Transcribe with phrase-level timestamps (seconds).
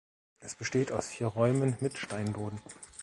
[0.39, 2.59] Es besteht aus vier Räumen mit Steinboden.